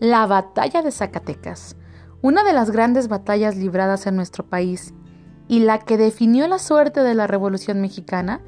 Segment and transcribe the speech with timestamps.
[0.00, 1.74] La batalla de Zacatecas,
[2.20, 4.92] una de las grandes batallas libradas en nuestro país
[5.48, 8.42] y la que definió la suerte de la Revolución Mexicana,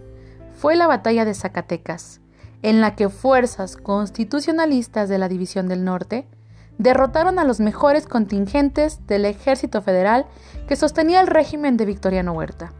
[0.52, 2.20] fue la batalla de Zacatecas,
[2.60, 6.28] en la que fuerzas constitucionalistas de la División del Norte
[6.76, 10.26] derrotaron a los mejores contingentes del ejército federal
[10.66, 12.74] que sostenía el régimen de Victoriano Huerta.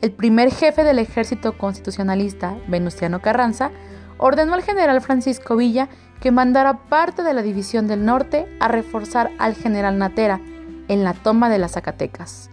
[0.00, 3.70] El primer jefe del ejército constitucionalista, Venustiano Carranza,
[4.20, 5.88] ordenó al general Francisco Villa
[6.20, 10.40] que mandara parte de la División del Norte a reforzar al general Natera
[10.88, 12.50] en la toma de las Zacatecas.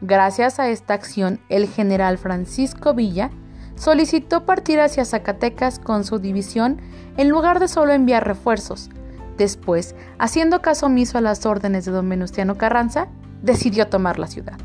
[0.00, 3.30] Gracias a esta acción, el general Francisco Villa
[3.76, 6.80] solicitó partir hacia Zacatecas con su división
[7.16, 8.90] en lugar de solo enviar refuerzos,
[9.36, 13.08] Después, haciendo caso omiso a las órdenes de don Venustiano Carranza,
[13.42, 14.56] decidió tomar la ciudad.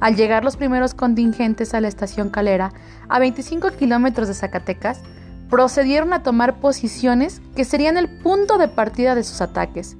[0.00, 2.72] Al llegar los primeros contingentes a la estación Calera,
[3.08, 5.02] a 25 kilómetros de Zacatecas,
[5.50, 9.96] procedieron a tomar posiciones que serían el punto de partida de sus ataques.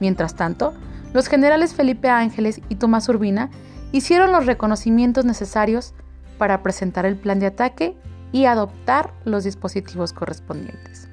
[0.00, 0.74] Mientras tanto,
[1.12, 3.50] los generales Felipe Ángeles y Tomás Urbina
[3.92, 5.94] hicieron los reconocimientos necesarios
[6.38, 7.96] para presentar el plan de ataque
[8.32, 11.08] y adoptar los dispositivos correspondientes.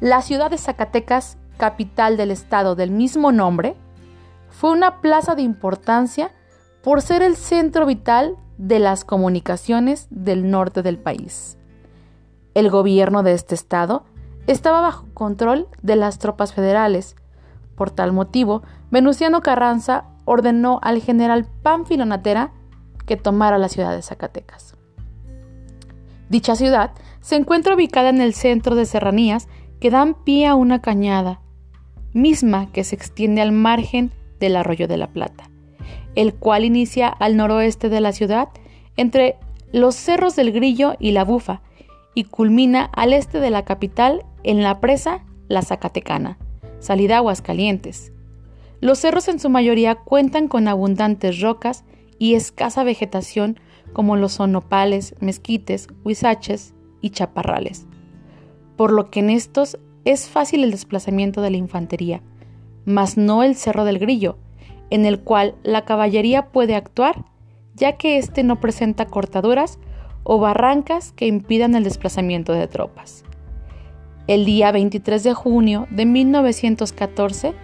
[0.00, 3.76] La ciudad de Zacatecas, capital del estado del mismo nombre,
[4.50, 6.32] fue una plaza de importancia
[6.82, 11.58] por ser el centro vital de las comunicaciones del norte del país.
[12.54, 14.04] El gobierno de este estado
[14.46, 17.16] estaba bajo control de las tropas federales.
[17.76, 22.52] Por tal motivo, Venustiano Carranza ordenó al general Pánfilo Natera
[23.06, 24.76] que tomara la ciudad de Zacatecas.
[26.28, 29.48] Dicha ciudad se encuentra ubicada en el centro de Serranías
[29.80, 31.40] que dan pie a una cañada,
[32.12, 35.50] misma que se extiende al margen del arroyo de la Plata,
[36.14, 38.48] el cual inicia al noroeste de la ciudad
[38.96, 39.36] entre
[39.72, 41.62] los cerros del Grillo y la Bufa
[42.14, 46.38] y culmina al este de la capital en la presa La Zacatecana,
[46.78, 48.12] salida Aguascalientes.
[48.80, 51.84] Los cerros en su mayoría cuentan con abundantes rocas
[52.18, 53.58] y escasa vegetación
[53.92, 57.86] como los son nopales, mezquites, huizaches y chaparrales
[58.76, 62.22] por lo que en estos es fácil el desplazamiento de la infantería,
[62.84, 64.38] mas no el Cerro del Grillo,
[64.92, 67.24] en el cual la caballería puede actuar,
[67.74, 69.78] ya que éste no presenta cortaduras
[70.22, 73.24] o barrancas que impidan el desplazamiento de tropas.
[74.26, 77.54] El día 23 de junio de 1914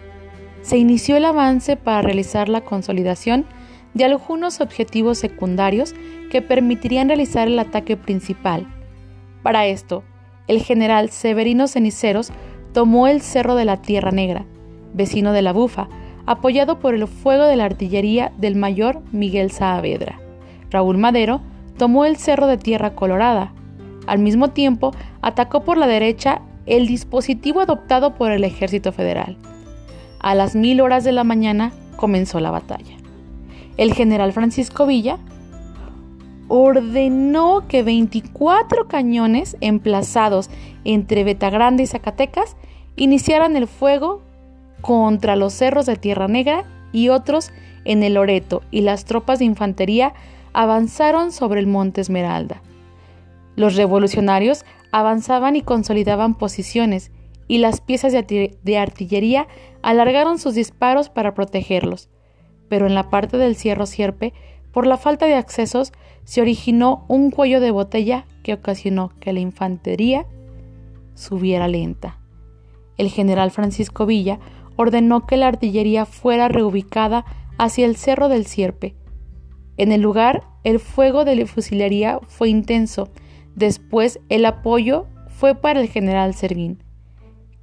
[0.63, 3.45] se inició el avance para realizar la consolidación
[3.93, 5.95] de algunos objetivos secundarios
[6.31, 8.67] que permitirían realizar el ataque principal.
[9.43, 10.03] Para esto,
[10.47, 12.33] el general Severino Ceniceros
[12.73, 14.47] tomó el Cerro de la Tierra Negra,
[14.95, 15.91] vecino de la Bufa,
[16.29, 20.21] apoyado por el fuego de la artillería del mayor Miguel Saavedra.
[20.71, 21.41] Raúl Madero
[21.79, 23.55] tomó el Cerro de Tierra Colorada.
[24.07, 29.39] Al mismo tiempo, atacó por la derecha el dispositivo adoptado por el Ejército Federal.
[30.21, 32.95] A las mil horas de la mañana comenzó la batalla.
[33.79, 35.17] El general Francisco Villa
[36.49, 40.51] ordenó que 24 cañones emplazados
[40.85, 42.55] entre Betagrande y Zacatecas
[42.97, 44.28] iniciaran el fuego
[44.81, 47.51] contra los cerros de Tierra Negra y otros
[47.85, 50.15] en el Loreto y las tropas de infantería
[50.53, 52.63] avanzaron sobre el Monte Esmeralda.
[53.57, 57.11] Los revolucionarios avanzaban y consolidaban posiciones
[57.49, 59.49] y las piezas de, artillería
[59.83, 62.09] alargaron sus disparos para protegerlos,
[62.69, 64.35] pero en la parte del Cierro Sierpe,
[64.73, 65.93] por la falta de accesos,
[66.25, 70.27] se originó un cuello de botella que ocasionó que la infantería
[71.15, 72.19] subiera lenta.
[72.99, 74.39] El general Francisco Villa
[74.79, 77.25] ordenó que la artillería fuera reubicada
[77.59, 78.95] hacia el Cerro del Sierpe.
[79.77, 83.09] En el lugar, el fuego de la fusilería fue intenso.
[83.57, 86.83] Después, el apoyo fue para el general Servín,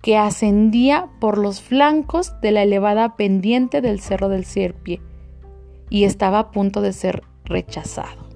[0.01, 4.99] que ascendía por los flancos de la elevada pendiente del Cerro del Sierpe
[5.89, 8.27] y estaba a punto de ser rechazado.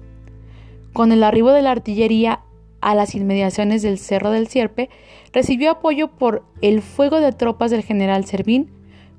[0.94, 2.40] Con el arribo de la artillería
[2.80, 4.90] a las inmediaciones del Cerro del Sierpe,
[5.32, 8.70] recibió apoyo por el fuego de tropas del general Servín.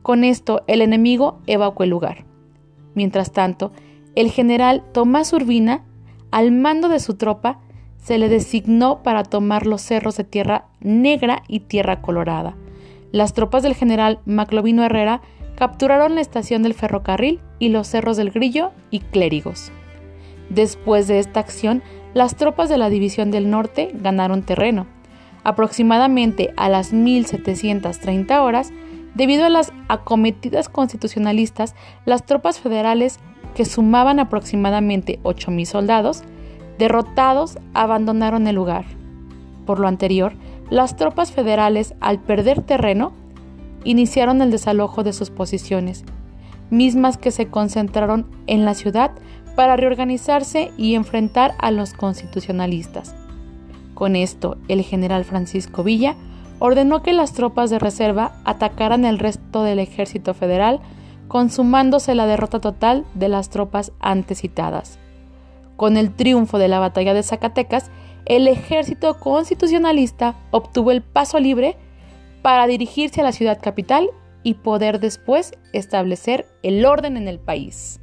[0.01, 2.25] Con esto, el enemigo evacuó el lugar.
[2.95, 3.71] Mientras tanto,
[4.15, 5.83] el general Tomás Urbina,
[6.31, 7.59] al mando de su tropa,
[7.97, 12.55] se le designó para tomar los cerros de Tierra Negra y Tierra Colorada.
[13.11, 15.21] Las tropas del general Maclovino Herrera
[15.55, 19.71] capturaron la estación del ferrocarril y los cerros del Grillo y Clérigos.
[20.49, 24.85] Después de esta acción, las tropas de la División del Norte ganaron terreno.
[25.43, 28.71] Aproximadamente a las 1730 horas,
[29.15, 31.75] debido a las acometidas constitucionalistas,
[32.05, 33.19] las tropas federales,
[33.55, 36.23] que sumaban aproximadamente 8.000 soldados,
[36.77, 38.85] derrotados, abandonaron el lugar.
[39.65, 40.33] Por lo anterior,
[40.69, 43.11] las tropas federales, al perder terreno,
[43.83, 46.05] iniciaron el desalojo de sus posiciones,
[46.69, 49.11] mismas que se concentraron en la ciudad
[49.55, 53.15] para reorganizarse y enfrentar a los constitucionalistas.
[53.93, 56.15] Con esto, el general Francisco Villa
[56.59, 60.79] ordenó que las tropas de reserva atacaran el resto del ejército federal,
[61.27, 64.99] consumándose la derrota total de las tropas antes citadas.
[65.77, 67.89] Con el triunfo de la batalla de Zacatecas,
[68.25, 71.77] el ejército constitucionalista obtuvo el paso libre
[72.41, 74.09] para dirigirse a la ciudad capital
[74.43, 78.00] y poder después establecer el orden en el país.